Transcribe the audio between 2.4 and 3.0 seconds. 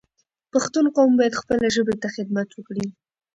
وکړی